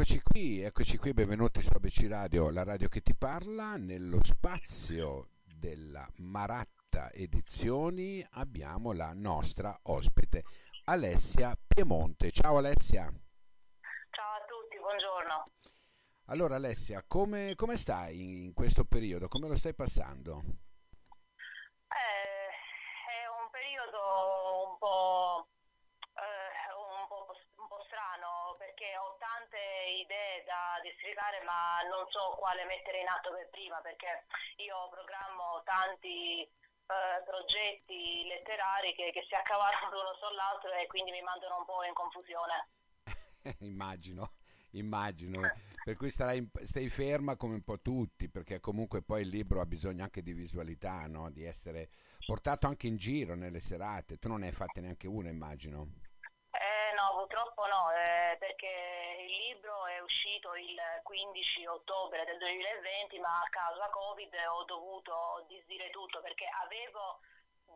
eccoci 0.00 0.22
qui, 0.22 0.62
eccoci 0.62 0.96
qui, 0.96 1.12
benvenuti 1.12 1.60
su 1.60 1.68
ABC 1.74 2.06
Radio, 2.08 2.48
la 2.48 2.64
radio 2.64 2.88
che 2.88 3.02
ti 3.02 3.14
parla. 3.14 3.76
Nello 3.76 4.18
spazio 4.22 5.28
della 5.44 6.08
Maratta 6.20 7.12
Edizioni 7.12 8.26
abbiamo 8.30 8.92
la 8.92 9.12
nostra 9.12 9.78
ospite 9.82 10.42
Alessia 10.84 11.54
Piemonte. 11.66 12.30
Ciao 12.30 12.56
Alessia. 12.56 13.12
Ciao 14.08 14.32
a 14.36 14.44
tutti, 14.46 14.78
buongiorno. 14.78 15.50
Allora 16.28 16.54
Alessia, 16.54 17.04
come, 17.06 17.52
come 17.54 17.76
stai 17.76 18.44
in 18.44 18.54
questo 18.54 18.86
periodo? 18.86 19.28
Come 19.28 19.48
lo 19.48 19.54
stai 19.54 19.74
passando? 19.74 20.40
Eh, 21.88 22.48
è 22.48 23.28
un 23.28 23.50
periodo 23.50 24.70
un 24.70 24.78
po' 24.78 25.46
strano 27.90 28.54
perché 28.58 28.96
ho 28.96 29.18
tante 29.18 29.58
idee 29.90 30.44
da 31.14 31.20
districare 31.20 31.42
ma 31.44 31.82
non 31.88 32.06
so 32.08 32.36
quale 32.38 32.64
mettere 32.64 33.00
in 33.00 33.08
atto 33.08 33.30
per 33.30 33.48
prima 33.50 33.80
perché 33.80 34.26
io 34.62 34.88
programmo 34.90 35.62
tanti 35.64 36.42
eh, 36.42 37.22
progetti 37.24 38.26
letterari 38.26 38.94
che, 38.94 39.10
che 39.12 39.24
si 39.26 39.34
accavalano 39.34 39.90
l'uno 39.90 40.14
sull'altro 40.18 40.72
e 40.72 40.86
quindi 40.86 41.10
mi 41.10 41.22
mandano 41.22 41.58
un 41.58 41.64
po' 41.64 41.82
in 41.84 41.94
confusione. 41.94 42.68
immagino, 43.66 44.34
immagino. 44.72 45.40
Per 45.82 45.96
cui 45.96 46.10
starai, 46.10 46.48
stai 46.62 46.88
ferma 46.88 47.36
come 47.36 47.54
un 47.54 47.62
po' 47.62 47.80
tutti, 47.80 48.28
perché 48.28 48.60
comunque 48.60 49.02
poi 49.02 49.22
il 49.22 49.28
libro 49.28 49.60
ha 49.60 49.66
bisogno 49.66 50.02
anche 50.02 50.22
di 50.22 50.32
visualità, 50.32 51.06
no? 51.06 51.30
di 51.30 51.44
essere 51.44 51.88
portato 52.26 52.66
anche 52.66 52.86
in 52.86 52.96
giro 52.96 53.34
nelle 53.34 53.60
serate. 53.60 54.18
Tu 54.18 54.28
non 54.28 54.40
ne 54.40 54.48
hai 54.48 54.52
fatte 54.52 54.80
neanche 54.80 55.06
una, 55.06 55.28
immagino. 55.28 56.09
Purtroppo 57.20 57.66
no, 57.66 57.92
eh, 57.92 58.38
perché 58.38 58.72
il 59.28 59.36
libro 59.44 59.84
è 59.84 60.00
uscito 60.00 60.54
il 60.54 60.80
15 61.02 61.66
ottobre 61.66 62.24
del 62.24 62.38
2020, 62.38 63.18
ma 63.18 63.28
a 63.28 63.48
causa 63.50 63.90
Covid 63.90 64.32
ho 64.48 64.64
dovuto 64.64 65.44
disdire 65.46 65.90
tutto 65.90 66.22
perché 66.22 66.48
avevo 66.64 67.20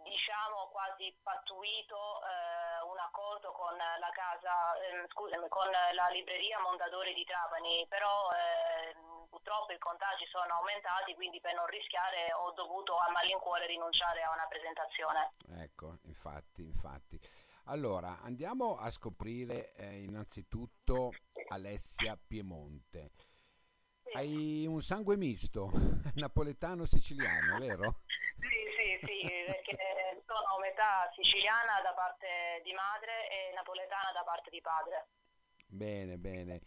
diciamo 0.03 0.71
quasi 0.73 1.15
pattuito 1.23 2.25
eh, 2.25 2.89
un 2.89 2.99
accordo 2.99 3.53
con 3.53 3.77
la 3.77 4.11
casa, 4.13 4.81
eh, 4.81 5.05
scusami, 5.09 5.47
con 5.49 5.69
la 5.71 6.09
libreria 6.09 6.59
Mondadori 6.61 7.13
di 7.13 7.25
Trapani, 7.25 7.85
però 7.87 8.31
eh, 8.33 8.97
purtroppo 9.35 9.73
i 9.73 9.79
contagi 9.79 10.25
sono 10.31 10.55
aumentati, 10.55 11.13
quindi 11.15 11.41
per 11.41 11.55
non 11.55 11.67
rischiare 11.67 12.33
ho 12.33 12.53
dovuto 12.53 12.95
a 12.95 13.11
malincuore 13.11 13.67
rinunciare 13.67 14.23
a 14.23 14.31
una 14.31 14.47
presentazione. 14.47 15.35
Ecco, 15.59 15.99
infatti, 16.05 16.63
infatti. 16.63 17.19
Allora, 17.67 18.21
andiamo 18.23 18.77
a 18.77 18.89
scoprire 18.91 19.75
eh, 19.75 20.03
innanzitutto 20.03 21.11
Alessia 21.49 22.17
Piemonte. 22.17 23.11
Sì. 24.05 24.13
Hai 24.15 24.67
un 24.69 24.81
sangue 24.81 25.17
misto, 25.17 25.71
napoletano-siciliano, 26.15 27.59
vero? 27.59 28.03
Sì, 28.39 28.63
sì, 28.79 28.99
sì, 29.03 29.45
perché 29.47 30.23
sono 30.27 30.59
metà 30.61 31.11
siciliana 31.17 31.81
da 31.83 31.93
parte 31.93 32.63
di 32.63 32.73
madre 32.73 33.29
e 33.29 33.53
napoletana 33.55 34.13
da 34.13 34.23
parte 34.23 34.51
di 34.51 34.61
padre. 34.61 35.09
Bene, 35.67 36.19
bene. 36.19 36.61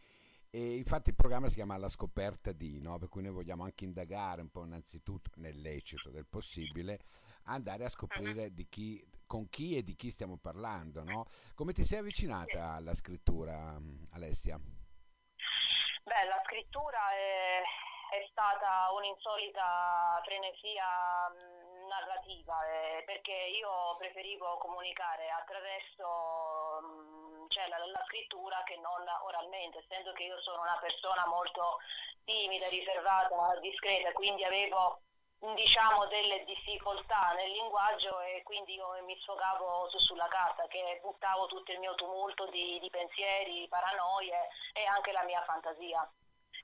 E 0.58 0.75
infatti 0.75 1.09
il 1.09 1.16
programma 1.16 1.50
si 1.50 1.58
chiama 1.58 1.77
La 1.77 1.88
scoperta 1.88 2.52
di, 2.52 2.81
no? 2.81 2.97
per 2.97 3.09
cui 3.09 3.22
noi 3.22 3.31
vogliamo 3.31 3.63
anche 3.63 3.86
indagare 3.86 4.41
un 4.41 4.50
po' 4.50 4.63
innanzitutto 4.63 5.30
nel 5.36 5.61
lecito 5.61 6.09
del 6.09 6.25
possibile, 6.25 6.97
andare 7.44 7.86
a 7.86 7.89
scoprire 7.89 8.45
uh-huh. 8.45 8.53
di 8.53 8.67
chi, 8.67 9.08
con 9.28 9.47
chi 9.50 9.78
e 9.78 9.83
di 9.83 9.94
chi 9.94 10.09
stiamo 10.09 10.38
parlando. 10.38 11.03
No? 11.03 11.28
Come 11.53 11.73
ti 11.73 11.83
sei 11.83 12.00
avvicinata 12.00 12.73
alla 12.73 12.95
scrittura, 12.95 13.79
Alessia? 14.13 14.57
Beh, 14.57 16.25
la 16.25 16.41
scrittura 16.47 17.12
è, 17.12 17.62
è 18.18 18.28
stata 18.31 18.89
un'insolita 18.97 20.19
frenesia 20.25 20.89
narrativa 21.85 22.66
eh, 22.66 23.03
perché 23.06 23.53
io 23.62 23.95
preferivo 24.00 24.57
comunicare 24.57 25.29
attraverso 25.29 26.81
mh, 26.81 27.16
cioè, 27.57 27.68
la, 27.69 27.78
la, 27.81 28.03
scrittura 28.06 28.62
che 28.63 28.78
non 28.78 29.01
oralmente, 29.25 29.79
essendo 29.79 30.13
che 30.13 30.23
io 30.29 30.40
sono 30.41 30.62
una 30.62 30.78
persona 30.79 31.25
molto 31.25 31.81
timida, 32.23 32.69
riservata, 32.69 33.57
discreta, 33.59 34.12
quindi 34.13 34.44
avevo 34.44 35.01
diciamo 35.56 36.06
delle 36.07 36.44
difficoltà 36.45 37.34
nel 37.34 37.51
linguaggio 37.51 38.19
e 38.22 38.41
quindi 38.44 38.73
io 38.73 38.88
mi 39.06 39.18
sfogavo 39.22 39.90
su, 39.90 39.97
sulla 40.00 40.28
carta 40.28 40.66
che 40.68 41.00
buttavo 41.01 41.45
tutto 41.45 41.72
il 41.72 41.79
mio 41.79 41.94
tumulto 41.95 42.47
di, 42.50 42.79
di 42.79 42.90
pensieri, 42.90 43.68
paranoie 43.69 44.50
e 44.74 44.85
anche 44.85 45.12
la 45.12 45.24
mia 45.25 45.44
fantasia 45.44 46.09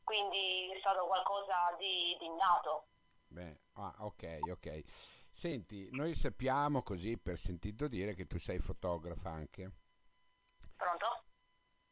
quindi 0.04 0.72
è 0.74 0.80
stato 0.80 1.06
qualcosa 1.06 1.76
di, 1.78 2.18
di 2.20 2.26
innato 2.26 2.88
Beh, 3.28 3.62
ah, 3.74 3.96
ok, 4.00 4.40
ok. 4.52 4.84
Senti, 5.30 5.90
noi 5.92 6.14
sappiamo 6.14 6.84
così 6.84 7.18
per 7.18 7.38
sentito 7.38 7.88
dire 7.88 8.14
che 8.14 8.28
tu 8.28 8.38
sei 8.38 8.60
fotografa 8.60 9.32
anche. 9.32 9.72
Pronto? 10.84 11.24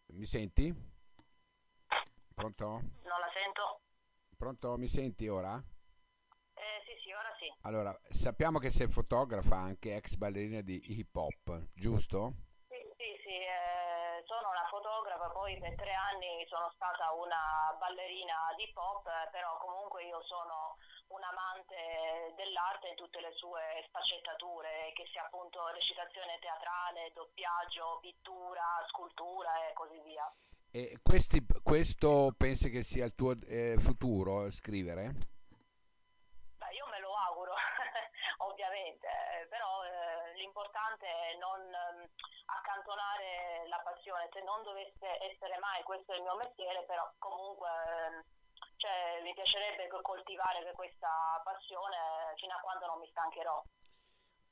Mi 0.07 0.25
senti? 0.25 0.75
Pronto? 2.35 2.65
Non 2.65 3.19
la 3.23 3.31
sento. 3.33 3.79
Pronto? 4.35 4.75
Mi 4.75 4.89
senti 4.89 5.29
ora? 5.29 5.55
Eh, 5.55 6.83
sì, 6.83 7.01
sì, 7.01 7.11
ora 7.13 7.33
sì. 7.39 7.45
Allora, 7.61 7.97
sappiamo 8.03 8.59
che 8.59 8.69
sei 8.69 8.89
fotografa 8.89 9.55
anche, 9.55 9.95
ex 9.95 10.15
ballerina 10.15 10.59
di 10.59 10.83
hip 10.91 11.15
hop, 11.15 11.67
giusto? 11.73 12.33
Sì, 12.67 12.75
sì, 12.97 13.15
sì. 13.23 13.29
Eh, 13.29 13.70
sono 14.31 14.47
una 14.47 14.63
fotografa, 14.69 15.27
poi 15.27 15.59
per 15.59 15.75
tre 15.75 15.91
anni 15.91 16.47
sono 16.47 16.71
stata 16.73 17.11
una 17.11 17.75
ballerina 17.77 18.55
di 18.55 18.63
hip 18.63 18.77
hop, 18.77 19.03
però 19.29 19.57
comunque 19.57 20.05
io 20.05 20.23
sono 20.23 20.77
un 21.07 21.21
amante 21.21 22.31
dell'arte 22.39 22.87
in 22.87 22.95
tutte 22.95 23.19
le 23.19 23.33
sue 23.35 23.83
sfaccettature, 23.87 24.93
che 24.95 25.03
sia 25.11 25.25
appunto 25.25 25.67
recitazione 25.75 26.39
teatrale, 26.39 27.11
doppiaggio, 27.11 27.99
pittura, 27.99 28.63
scultura 28.87 29.67
e 29.67 29.73
così 29.73 29.99
via. 29.99 30.31
E 30.71 30.95
questi, 31.03 31.43
questo 31.61 32.31
pensi 32.37 32.69
che 32.69 32.83
sia 32.83 33.03
il 33.03 33.15
tuo 33.15 33.35
eh, 33.49 33.75
futuro, 33.77 34.49
scrivere? 34.49 35.11
Beh, 36.55 36.71
io 36.71 36.87
me 36.87 36.99
lo 37.01 37.11
auguro, 37.27 37.51
ovviamente, 38.47 39.07
eh, 39.07 39.47
però 39.47 39.83
eh, 39.83 40.37
l'importante 40.37 41.05
è 41.05 41.35
non 41.35 41.59
eh, 41.67 41.70
accantonare 42.61 43.67
la 43.67 43.81
passione, 43.83 44.29
se 44.31 44.41
non 44.43 44.61
dovesse 44.63 45.17
essere 45.25 45.57
mai 45.57 45.81
questo 45.83 46.13
il 46.13 46.21
mio 46.21 46.35
mestiere, 46.37 46.85
però 46.85 47.09
comunque 47.17 47.67
ehm, 47.67 48.23
cioè, 48.77 49.21
mi 49.23 49.33
piacerebbe 49.33 49.89
coltivare 50.01 50.71
questa 50.73 51.41
passione 51.43 52.33
fino 52.37 52.53
a 52.53 52.61
quando 52.61 52.85
non 52.85 52.99
mi 52.99 53.07
stancherò. 53.09 53.63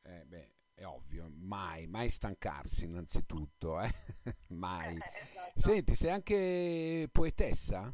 Eh, 0.03 0.24
beh, 0.25 0.53
è 0.74 0.86
ovvio, 0.86 1.30
mai, 1.30 1.88
mai 1.88 2.09
stancarsi 2.09 2.86
innanzitutto, 2.86 3.80
eh? 3.80 3.90
mai. 4.50 4.98
esatto. 4.98 5.59
Senti, 5.59 5.96
sei 5.96 6.12
anche 6.12 7.09
poetessa? 7.12 7.90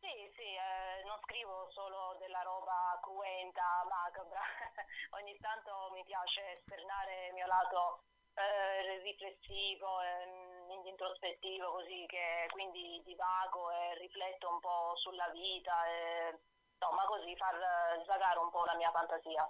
Sì, 0.00 0.14
sì, 0.34 0.48
eh, 0.54 1.02
non 1.06 1.18
scrivo 1.22 1.68
solo 1.70 2.16
della 2.18 2.42
roba 2.42 2.98
cruenta, 3.02 3.86
macabra, 3.86 4.42
ogni 5.18 5.36
tanto 5.38 5.90
mi 5.92 6.04
piace 6.04 6.58
esternare 6.58 7.28
il 7.28 7.34
mio 7.34 7.46
lato 7.46 8.02
eh, 8.40 8.98
riflessivo, 9.04 10.00
eh, 10.00 10.88
introspettivo, 10.88 11.72
così 11.72 12.04
che 12.06 12.46
quindi 12.50 13.00
divago 13.04 13.70
e 13.70 13.98
rifletto 13.98 14.48
un 14.48 14.60
po' 14.60 14.96
sulla 14.96 15.28
vita, 15.30 15.72
e, 15.86 16.38
insomma 16.72 17.04
così 17.04 17.36
far 17.36 17.56
svagare 18.02 18.38
un 18.38 18.50
po' 18.50 18.64
la 18.64 18.76
mia 18.76 18.90
fantasia. 18.90 19.48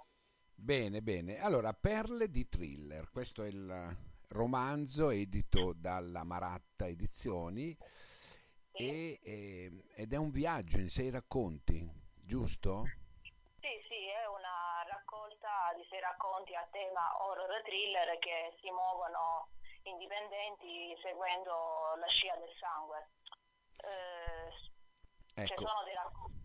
Bene, 0.53 1.01
bene. 1.01 1.39
Allora, 1.39 1.73
Perle 1.73 2.29
di 2.29 2.47
thriller, 2.47 3.09
questo 3.09 3.43
è 3.43 3.47
il 3.47 3.97
romanzo 4.29 5.09
edito 5.09 5.73
dalla 5.73 6.23
Maratta 6.23 6.87
Edizioni 6.87 7.75
sì. 8.71 8.87
e, 8.87 9.19
e, 9.23 9.83
ed 9.95 10.13
è 10.13 10.17
un 10.17 10.29
viaggio 10.29 10.77
in 10.77 10.89
sei 10.89 11.09
racconti, 11.09 11.89
giusto? 12.13 12.83
Sì, 13.59 13.73
sì, 13.87 14.07
è 14.07 14.25
una 14.27 14.83
raccolta 14.87 15.73
racconti 16.31 16.55
a 16.55 16.65
tema 16.71 17.11
horror 17.19 17.61
thriller 17.63 18.17
che 18.19 18.55
si 18.61 18.71
muovono 18.71 19.49
indipendenti 19.83 20.95
seguendo 21.01 21.95
la 21.99 22.07
scia 22.07 22.35
del 22.37 22.53
sangue. 22.57 23.09
Eh, 23.83 25.43
ecco. 25.43 25.67
sono 25.67 25.83
dei 25.83 25.93
racconti. 25.93 26.39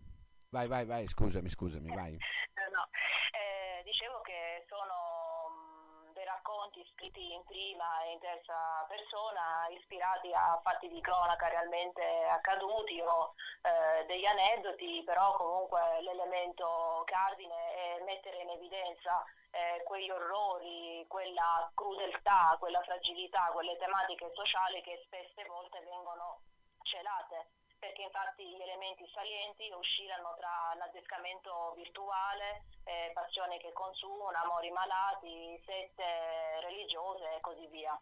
Vai, 0.49 0.67
vai, 0.67 0.85
vai, 0.85 1.07
scusami, 1.07 1.47
scusami, 1.47 1.87
vai. 1.95 2.17
no, 2.75 2.83
eh, 3.31 3.81
dicevo 3.83 4.19
che 4.21 4.65
sono 4.67 5.55
mh, 5.55 6.13
dei 6.13 6.25
racconti 6.25 6.83
scritti 6.91 7.31
in 7.31 7.43
prima 7.45 8.03
e 8.03 8.11
in 8.11 8.19
terza 8.19 8.83
persona, 8.89 9.67
ispirati 9.71 10.33
a 10.33 10.59
fatti 10.61 10.89
di 10.89 10.99
cronaca 10.99 11.47
realmente 11.47 12.03
accaduti 12.27 12.99
o 12.99 13.35
eh, 13.63 14.05
degli 14.05 14.25
aneddoti, 14.25 15.03
però 15.05 15.31
comunque 15.37 16.01
l'elemento 16.01 17.03
cardine 17.05 17.55
è 17.73 18.03
mettere 18.03 18.41
in 18.41 18.49
evidenza 18.49 19.23
eh, 19.57 19.81
quegli 19.83 20.09
orrori, 20.09 21.03
quella 21.07 21.71
crudeltà, 21.73 22.55
quella 22.59 22.81
fragilità, 22.83 23.49
quelle 23.51 23.75
tematiche 23.77 24.29
sociali 24.35 24.81
che 24.83 25.01
spesse 25.05 25.43
volte 25.47 25.79
vengono 25.81 26.41
celate, 26.83 27.49
perché 27.79 28.03
infatti 28.03 28.45
gli 28.45 28.61
elementi 28.61 29.09
salienti 29.11 29.71
oscillano 29.71 30.35
tra 30.37 30.75
l'addescamento 30.77 31.73
virtuale, 31.75 32.65
eh, 32.83 33.09
passioni 33.13 33.57
che 33.57 33.73
consumano, 33.73 34.37
amori 34.37 34.69
malati, 34.69 35.59
sette 35.65 36.61
religiose 36.61 37.35
e 37.35 37.41
così 37.41 37.65
via. 37.67 37.99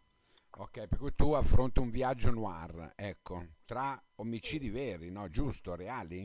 Ok, 0.58 0.88
per 0.88 0.98
cui 0.98 1.14
tu 1.14 1.32
affronti 1.32 1.80
un 1.80 1.90
viaggio 1.90 2.30
noir, 2.30 2.92
ecco, 2.96 3.40
tra 3.64 3.98
omicidi 4.16 4.68
veri, 4.70 5.10
no? 5.10 5.28
Giusto, 5.28 5.74
reali? 5.74 6.20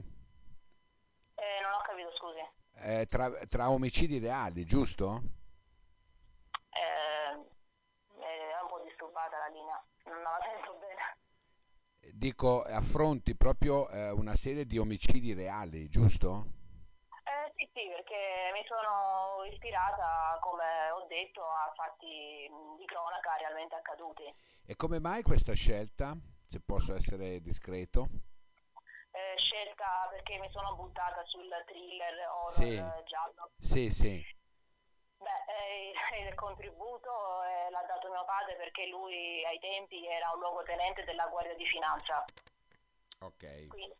Eh, 1.35 1.59
non 1.61 1.73
ho 1.73 1.81
capito, 1.81 2.11
scusi. 2.15 2.60
Eh, 2.83 3.05
tra, 3.05 3.29
tra 3.47 3.69
omicidi 3.69 4.17
reali, 4.17 4.65
giusto? 4.65 5.21
Eh, 6.71 7.29
è 7.29 8.61
un 8.61 8.67
po' 8.67 8.81
disturbata 8.83 9.37
la 9.37 9.47
linea, 9.53 9.85
non 10.05 10.23
la 10.23 10.39
sento 10.41 10.79
bene. 10.79 12.13
Dico, 12.15 12.63
affronti 12.63 13.35
proprio 13.35 13.87
eh, 13.89 14.09
una 14.09 14.33
serie 14.33 14.65
di 14.65 14.79
omicidi 14.79 15.33
reali, 15.33 15.89
giusto? 15.89 16.45
Eh, 17.09 17.53
sì, 17.55 17.69
sì, 17.71 17.87
perché 17.87 18.49
mi 18.53 18.65
sono 18.65 19.43
ispirata, 19.51 20.39
come 20.41 20.89
ho 20.89 21.05
detto, 21.05 21.43
a 21.43 21.71
fatti 21.75 22.49
di 22.79 22.85
cronaca 22.85 23.37
realmente 23.37 23.75
accaduti. 23.75 24.23
E 24.65 24.75
come 24.75 24.99
mai 24.99 25.21
questa 25.21 25.53
scelta, 25.53 26.17
se 26.47 26.59
posso 26.61 26.95
essere 26.95 27.41
discreto? 27.41 28.30
Scelta 29.61 30.07
perché 30.09 30.39
mi 30.39 30.49
sono 30.49 30.73
buttata 30.73 31.23
sul 31.25 31.47
thriller 31.67 32.27
horror 32.29 32.51
Sì. 32.51 32.75
giallo. 33.05 33.51
Sì, 33.59 33.89
sì. 33.91 34.25
Beh, 35.17 35.43
eh, 35.53 35.93
il 36.27 36.33
contributo 36.33 37.43
eh, 37.43 37.69
l'ha 37.69 37.83
dato 37.83 38.09
mio 38.09 38.25
padre 38.25 38.55
perché 38.55 38.87
lui 38.87 39.45
ai 39.45 39.59
tempi 39.59 40.07
era 40.07 40.31
un 40.33 40.39
luogotenente 40.39 41.03
della 41.03 41.27
Guardia 41.27 41.53
di 41.53 41.65
Finanza. 41.67 42.25
Ok. 43.19 43.67
Quindi, 43.67 43.95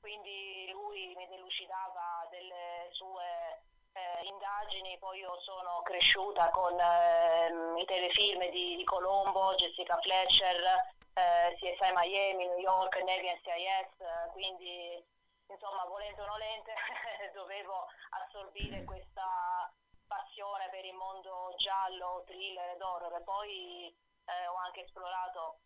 quindi 0.00 0.68
lui 0.72 1.14
mi 1.16 1.26
delucidava 1.28 2.28
delle 2.30 2.88
sue 2.90 3.62
eh, 3.94 4.22
indagini, 4.22 4.98
poi 4.98 5.20
io 5.20 5.40
sono 5.40 5.80
cresciuta 5.82 6.50
con 6.50 6.78
ehm, 6.78 7.78
i 7.78 7.86
telefilm 7.86 8.50
di, 8.50 8.76
di 8.76 8.84
Colombo, 8.84 9.54
Jessica 9.54 9.96
Fletcher, 9.96 10.94
eh, 11.16 11.56
CSI 11.56 11.92
Miami, 11.96 12.44
New 12.44 12.58
York, 12.60 12.94
Navy 13.00 13.32
NCIS, 13.32 14.00
eh, 14.04 14.30
quindi 14.32 15.02
insomma 15.48 15.84
volente 15.86 16.20
o 16.20 16.26
nolente 16.26 16.74
dovevo 17.32 17.86
assorbire 18.10 18.84
questa 18.84 19.72
passione 20.06 20.68
per 20.70 20.84
il 20.84 20.94
mondo 20.94 21.54
giallo, 21.56 22.22
thriller 22.26 22.74
ed 22.74 22.82
horror 22.82 23.22
poi 23.24 23.88
eh, 23.88 24.46
ho 24.46 24.56
anche 24.56 24.84
esplorato 24.84 25.60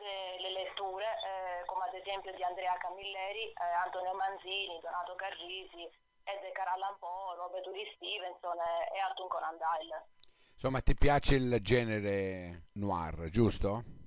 le, 0.00 0.40
le 0.40 0.50
letture, 0.50 1.04
eh, 1.04 1.64
come 1.66 1.84
ad 1.84 1.94
esempio 1.94 2.34
di 2.34 2.42
Andrea 2.42 2.74
Camilleri, 2.78 3.52
eh, 3.52 3.72
Antonio 3.84 4.14
Manzini, 4.14 4.80
Donato 4.80 5.14
Carrisi, 5.14 5.86
Edgar 6.24 6.68
Allan 6.68 6.96
Poe, 6.98 7.36
Robert 7.36 7.66
Louis 7.66 7.86
Stevenson 7.94 8.58
e, 8.58 8.96
e 8.96 8.98
Arthur 8.98 9.28
Conan 9.28 9.56
Doyle. 9.58 10.06
Insomma, 10.52 10.80
ti 10.80 10.94
piace 10.94 11.34
il 11.36 11.58
genere 11.60 12.68
noir, 12.74 13.28
giusto? 13.28 14.01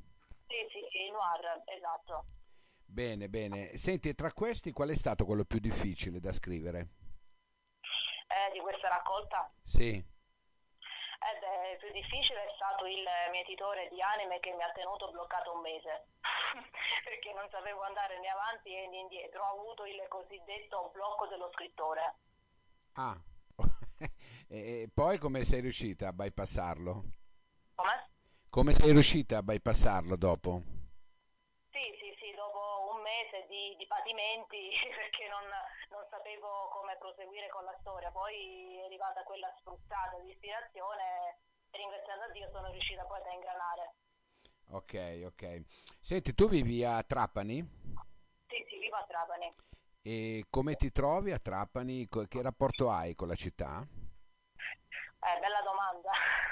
Sì, 0.48 0.56
sì, 0.72 0.80
sì, 0.92 1.10
noir, 1.12 1.62
esatto. 1.66 2.26
Bene, 2.86 3.30
bene. 3.30 3.78
Senti, 3.78 4.14
tra 4.16 4.32
questi 4.32 4.72
qual 4.72 4.90
è 4.90 4.96
stato 4.96 5.26
quello 5.26 5.44
più 5.46 5.60
difficile 5.60 6.20
da 6.20 6.32
scrivere? 6.34 6.90
Eh, 8.28 8.52
di 8.52 8.60
questa 8.60 8.90
raccolta 8.90 9.50
Sì. 9.62 9.94
eh 9.96 11.40
beh, 11.40 11.72
il 11.74 11.78
più 11.80 11.92
difficile 11.92 12.44
è 12.46 12.52
stato 12.56 12.86
il 12.86 13.04
mietitore 13.32 13.88
di 13.90 14.02
anime 14.02 14.40
che 14.40 14.52
mi 14.54 14.62
ha 14.64 14.72
tenuto 14.74 15.10
bloccato 15.12 15.54
un 15.54 15.62
mese 15.62 16.08
perché 17.04 17.34
non 17.34 17.48
sapevo 17.50 17.82
andare 17.84 18.20
né 18.20 18.28
avanti 18.28 18.70
né 18.72 18.98
indietro. 18.98 19.42
Ho 19.44 19.60
avuto 19.60 19.86
il 19.86 20.04
cosiddetto 20.10 20.90
blocco 20.94 21.28
dello 21.28 21.50
scrittore. 21.54 22.16
Ah. 22.94 23.16
e 24.50 24.90
poi 24.94 25.18
come 25.18 25.44
sei 25.44 25.62
riuscita 25.62 26.08
a 26.10 26.14
bypassarlo? 26.14 27.04
Come? 27.76 28.15
Come 28.56 28.72
sei 28.72 28.94
riuscita 28.94 29.40
a 29.40 29.44
bypassarlo 29.44 30.16
dopo? 30.16 30.64
Sì, 31.76 31.84
sì, 32.00 32.08
sì, 32.16 32.32
dopo 32.40 32.88
un 32.96 33.02
mese 33.04 33.44
di, 33.52 33.76
di 33.76 33.86
patimenti 33.86 34.72
perché 34.96 35.28
non, 35.28 35.44
non 35.92 36.08
sapevo 36.08 36.72
come 36.72 36.96
proseguire 36.96 37.50
con 37.50 37.66
la 37.66 37.76
storia, 37.82 38.10
poi 38.12 38.80
è 38.80 38.86
arrivata 38.86 39.24
quella 39.24 39.52
spruzzata 39.60 40.24
di 40.24 40.32
ispirazione 40.32 41.36
e 41.70 41.76
ringraziando 41.76 42.32
Dio 42.32 42.48
sono 42.56 42.72
riuscita 42.72 43.04
poi 43.04 43.20
ad 43.20 43.34
ingranare. 43.36 43.96
Ok, 44.72 45.28
ok. 45.36 45.44
Senti, 46.00 46.34
tu 46.34 46.48
vivi 46.48 46.82
a 46.86 47.04
Trapani? 47.04 47.60
Sì, 47.60 48.64
sì, 48.70 48.80
vivo 48.80 48.96
a 48.96 49.04
Trapani. 49.04 49.52
E 50.02 50.46
come 50.50 50.76
ti 50.76 50.94
trovi 50.94 51.34
a 51.34 51.40
Trapani? 51.40 52.08
Che 52.08 52.42
rapporto 52.42 52.90
hai 52.90 53.16
con 53.16 53.28
la 53.28 53.36
città? 53.36 53.84
Eh, 53.84 55.40
bella 55.44 55.60
domanda. 55.60 56.12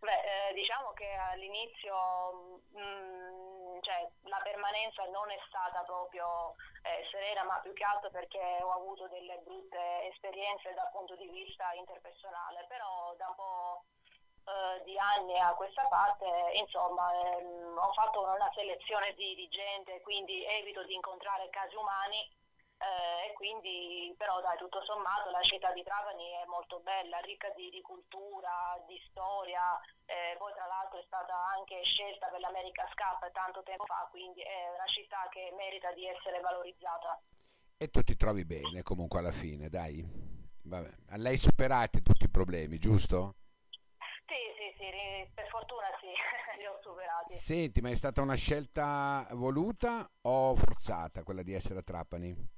Beh, 0.00 0.50
eh, 0.50 0.54
diciamo 0.54 0.92
che 0.92 1.10
all'inizio 1.32 2.60
mm, 2.76 3.80
cioè, 3.80 4.08
la 4.24 4.40
permanenza 4.42 5.04
non 5.04 5.30
è 5.30 5.38
stata 5.48 5.82
proprio 5.82 6.54
eh, 6.82 7.06
serena, 7.10 7.44
ma 7.44 7.60
più 7.60 7.72
che 7.72 7.84
altro 7.84 8.10
perché 8.10 8.40
ho 8.62 8.70
avuto 8.72 9.08
delle 9.08 9.38
brutte 9.44 9.78
esperienze 10.12 10.74
dal 10.74 10.90
punto 10.92 11.16
di 11.16 11.28
vista 11.28 11.72
interpersonale, 11.72 12.64
però 12.68 13.14
da 13.16 13.28
un 13.28 13.34
po' 13.34 13.84
eh, 14.46 14.82
di 14.84 14.98
anni 14.98 15.38
a 15.38 15.54
questa 15.54 15.86
parte, 15.88 16.26
insomma, 16.54 17.12
ehm, 17.12 17.76
ho 17.76 17.92
fatto 17.92 18.22
una 18.22 18.50
selezione 18.54 19.14
di, 19.14 19.34
di 19.34 19.48
gente, 19.48 20.00
quindi 20.02 20.44
evito 20.44 20.84
di 20.84 20.94
incontrare 20.94 21.48
casi 21.50 21.74
umani 21.76 22.44
eh, 22.78 23.30
e 23.30 23.32
quindi 23.32 24.14
però 24.16 24.40
dai 24.40 24.56
tutto 24.58 24.82
sommato 24.84 25.30
la 25.30 25.42
città 25.42 25.72
di 25.72 25.82
Trapani 25.82 26.30
è 26.42 26.44
molto 26.46 26.80
bella, 26.80 27.18
ricca 27.18 27.48
di, 27.56 27.70
di 27.70 27.80
cultura, 27.80 28.76
di 28.86 29.00
storia, 29.08 29.80
eh, 30.04 30.36
poi 30.36 30.52
tra 30.52 30.66
l'altro 30.66 30.98
è 30.98 31.04
stata 31.06 31.34
anche 31.56 31.82
scelta 31.82 32.28
per 32.28 32.40
l'America 32.40 32.84
Cup 32.94 33.30
tanto 33.32 33.62
tempo 33.62 33.84
fa, 33.84 34.06
quindi 34.10 34.40
è 34.40 34.68
una 34.74 34.86
città 34.86 35.28
che 35.30 35.52
merita 35.56 35.92
di 35.92 36.06
essere 36.06 36.40
valorizzata. 36.40 37.20
E 37.78 37.88
tu 37.88 38.02
ti 38.02 38.16
trovi 38.16 38.44
bene 38.44 38.82
comunque 38.82 39.20
alla 39.20 39.32
fine, 39.32 39.68
dai. 39.68 40.04
Vabbè, 40.64 41.16
l'hai 41.18 41.36
superati 41.36 42.02
tutti 42.02 42.24
i 42.24 42.30
problemi, 42.30 42.78
giusto? 42.78 43.36
Sì, 44.26 44.42
sì, 44.58 44.74
sì, 44.78 45.30
per 45.34 45.46
fortuna 45.48 45.86
sì, 46.00 46.08
li 46.58 46.66
ho 46.66 46.78
superati. 46.82 47.32
Senti, 47.32 47.80
ma 47.80 47.90
è 47.90 47.94
stata 47.94 48.22
una 48.22 48.34
scelta 48.34 49.26
voluta 49.32 50.10
o 50.22 50.56
forzata 50.56 51.22
quella 51.22 51.42
di 51.42 51.52
essere 51.52 51.78
a 51.78 51.82
Trapani? 51.82 52.55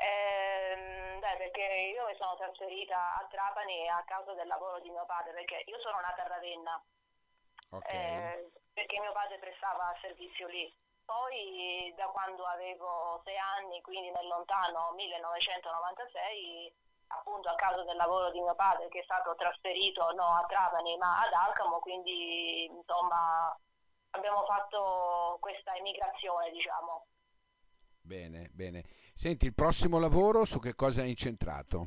Ehm, 0.00 1.20
beh, 1.20 1.36
perché 1.36 1.92
io 1.94 2.06
mi 2.06 2.16
sono 2.16 2.34
trasferita 2.36 3.16
a 3.16 3.26
Trapani 3.28 3.88
a 3.88 4.02
causa 4.06 4.32
del 4.34 4.46
lavoro 4.46 4.80
di 4.80 4.90
mio 4.90 5.04
padre, 5.04 5.32
perché 5.32 5.62
io 5.66 5.78
sono 5.80 6.00
nata 6.00 6.24
a 6.24 6.28
Ravenna. 6.28 6.82
Ok. 7.72 7.88
eh, 7.92 8.50
perché 8.72 8.98
mio 9.00 9.12
padre 9.12 9.38
prestava 9.38 9.94
servizio 10.00 10.48
lì. 10.48 10.72
Poi 11.04 11.92
da 11.96 12.06
quando 12.06 12.44
avevo 12.46 13.20
sei 13.24 13.36
anni, 13.36 13.80
quindi 13.82 14.10
nel 14.10 14.26
lontano 14.26 14.92
1996, 14.94 16.72
appunto 17.08 17.48
a 17.48 17.54
causa 17.56 17.82
del 17.82 17.96
lavoro 17.96 18.30
di 18.30 18.40
mio 18.40 18.54
padre 18.54 18.88
che 18.88 19.00
è 19.00 19.02
stato 19.04 19.34
trasferito 19.34 20.12
non 20.12 20.30
a 20.36 20.44
Trapani 20.46 20.96
ma 20.98 21.20
ad 21.20 21.32
Alcamo, 21.32 21.80
quindi 21.80 22.64
insomma 22.66 23.56
abbiamo 24.10 24.44
fatto 24.44 25.36
questa 25.40 25.74
emigrazione, 25.74 26.50
diciamo. 26.50 27.06
Bene, 28.10 28.50
bene. 28.50 28.82
Senti, 29.14 29.46
il 29.46 29.54
prossimo 29.54 30.00
lavoro 30.00 30.44
su 30.44 30.58
che 30.58 30.74
cosa 30.74 31.02
è 31.02 31.06
incentrato? 31.06 31.86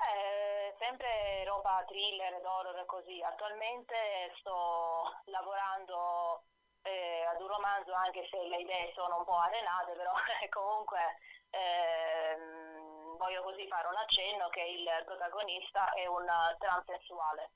Eh, 0.00 0.72
sempre 0.80 1.44
roba 1.44 1.84
thriller 1.86 2.32
ed 2.32 2.42
horror 2.42 2.86
così. 2.86 3.20
Attualmente 3.20 4.32
sto 4.40 5.20
lavorando 5.26 6.44
eh, 6.80 7.20
ad 7.28 7.38
un 7.38 7.48
romanzo, 7.48 7.92
anche 7.92 8.26
se 8.30 8.48
le 8.48 8.64
idee 8.64 8.92
sono 8.94 9.18
un 9.18 9.24
po' 9.24 9.36
arenate, 9.36 9.92
però 9.92 10.14
comunque 10.48 11.20
ehm, 11.52 13.18
voglio 13.18 13.42
così 13.42 13.68
fare 13.68 13.88
un 13.88 14.00
accenno 14.00 14.48
che 14.48 14.62
il 14.64 14.88
protagonista 15.04 15.92
è 15.92 16.06
un 16.06 16.24
transessuale. 16.56 17.52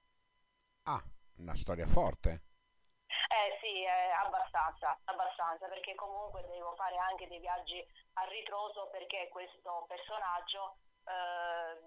Ah, 0.82 1.02
una 1.38 1.56
storia 1.56 1.86
forte. 1.86 2.47
Eh 3.38 3.56
sì, 3.60 3.84
eh, 3.84 4.10
abbastanza, 4.18 4.98
abbastanza, 5.04 5.68
perché 5.68 5.94
comunque 5.94 6.42
devo 6.50 6.74
fare 6.74 6.96
anche 6.96 7.28
dei 7.28 7.38
viaggi 7.38 7.78
a 8.14 8.24
ritroso 8.24 8.88
perché 8.90 9.28
questo 9.30 9.86
personaggio 9.86 10.74
eh, 11.06 11.78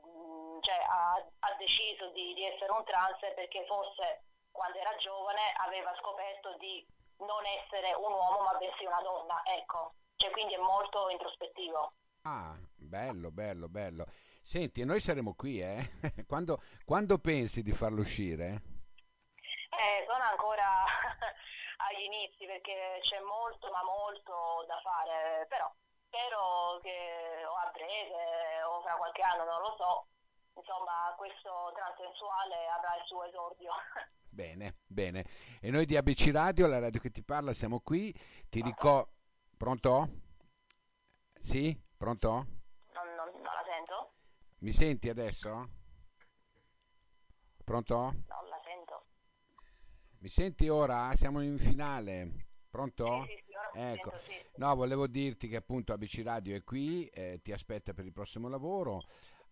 cioè, 0.61 0.79
ha, 0.87 1.13
ha 1.15 1.55
deciso 1.57 2.07
di, 2.11 2.33
di 2.33 2.45
essere 2.45 2.71
un 2.71 2.85
trans 2.85 3.19
perché 3.35 3.65
forse 3.67 4.23
quando 4.49 4.77
era 4.79 4.95
giovane 4.95 5.51
aveva 5.57 5.93
scoperto 5.99 6.55
di 6.55 6.87
non 7.19 7.43
essere 7.45 7.93
un 7.99 8.13
uomo 8.13 8.41
ma 8.43 8.55
bensì 8.55 8.85
una 8.85 9.01
donna, 9.01 9.43
ecco, 9.43 9.95
cioè, 10.15 10.31
quindi 10.31 10.53
è 10.53 10.57
molto 10.57 11.09
introspettivo. 11.09 11.93
Ah, 12.23 12.55
bello, 12.77 13.29
bello, 13.31 13.67
bello. 13.67 14.05
Senti, 14.41 14.85
noi 14.85 15.01
saremo 15.01 15.33
qui, 15.35 15.59
eh? 15.59 15.83
Quando, 16.27 16.61
quando 16.85 17.17
pensi 17.17 17.61
di 17.61 17.71
farlo 17.71 18.01
uscire? 18.01 18.79
Eh, 19.71 20.05
sono 20.05 20.23
ancora 20.23 20.85
agli 21.89 22.00
agli 22.00 22.00
inizi 22.11 22.45
perché 22.45 22.99
c'è 23.01 23.19
molto 23.23 23.71
ma 23.71 23.83
molto 23.83 24.65
da 24.67 24.75
fare, 24.83 25.47
però 25.47 25.71
spero 26.07 26.79
che 26.83 27.45
o 27.47 27.55
a 27.55 27.71
breve 27.71 28.63
o 28.67 28.81
fra 28.81 28.95
qualche 28.99 29.21
anno, 29.21 29.45
non 29.45 29.61
lo 29.61 29.73
so, 29.79 30.07
insomma 30.59 31.15
questo 31.15 31.71
transensuale 31.73 32.67
avrà 32.67 32.99
il 32.99 33.05
suo 33.07 33.23
esordio. 33.23 33.71
Bene, 34.33 34.77
bene. 34.87 35.25
E 35.59 35.69
noi 35.71 35.85
di 35.85 35.97
ABC 35.97 36.31
Radio, 36.31 36.65
la 36.65 36.79
radio 36.79 37.01
che 37.01 37.09
ti 37.11 37.21
parla, 37.21 37.51
siamo 37.51 37.81
qui. 37.81 38.13
Ti 38.49 38.61
ricordo... 38.61 39.11
Pronto? 39.57 40.07
Sì? 41.37 41.77
Pronto? 41.97 42.29
Non, 42.29 43.13
non, 43.13 43.29
non 43.33 43.43
la 43.43 43.63
sento? 43.65 44.13
Mi 44.59 44.71
senti 44.71 45.09
adesso? 45.09 45.69
Pronto? 47.65 48.09
Sento. 48.09 48.50
Mi 50.21 50.29
senti 50.29 50.69
ora? 50.69 51.11
Siamo 51.15 51.41
in 51.41 51.57
finale. 51.57 52.45
Pronto? 52.69 53.25
Sì, 53.25 53.33
sì, 53.73 53.79
Ecco, 53.79 54.11
sì. 54.15 54.33
no, 54.57 54.75
volevo 54.75 55.07
dirti 55.07 55.47
che 55.47 55.55
appunto 55.55 55.93
ABC 55.93 56.21
Radio 56.23 56.55
è 56.55 56.63
qui, 56.63 57.07
eh, 57.07 57.39
ti 57.41 57.51
aspetta 57.51 57.93
per 57.93 58.05
il 58.05 58.11
prossimo 58.11 58.47
lavoro. 58.47 59.01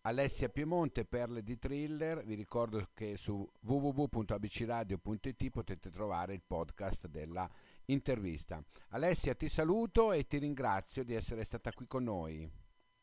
Alessia 0.01 0.47
Piemonte, 0.49 1.05
Perle 1.05 1.41
di 1.41 1.57
Thriller, 1.57 2.23
vi 2.23 2.35
ricordo 2.35 2.87
che 2.93 3.17
su 3.17 3.49
www.abcradio.it 3.61 5.49
potete 5.49 5.89
trovare 5.89 6.33
il 6.35 6.43
podcast 6.45 7.07
della 7.07 7.49
intervista. 7.85 8.63
Alessia, 8.89 9.33
ti 9.33 9.49
saluto 9.49 10.11
e 10.11 10.27
ti 10.27 10.37
ringrazio 10.37 11.03
di 11.03 11.15
essere 11.15 11.43
stata 11.43 11.71
qui 11.71 11.87
con 11.87 12.03
noi. 12.03 12.49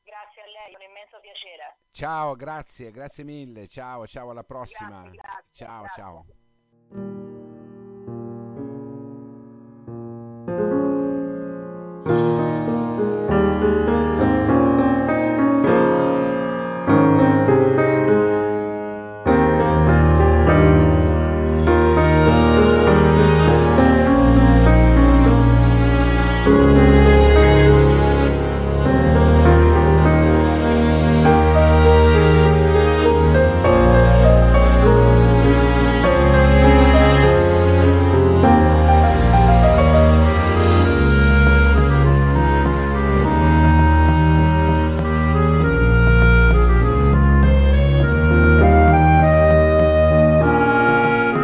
Grazie 0.04 0.42
a 0.42 0.46
lei, 0.46 0.74
un 0.74 0.82
immenso 0.82 1.18
piacere. 1.20 1.78
Ciao, 1.90 2.36
grazie, 2.36 2.92
grazie 2.92 3.24
mille. 3.24 3.66
Ciao, 3.66 4.06
ciao, 4.06 4.30
alla 4.30 4.44
prossima. 4.44 5.02
Grazie, 5.02 5.16
grazie, 5.18 5.66
ciao, 5.66 5.82
grazie. 5.82 6.02
ciao. 6.02 7.25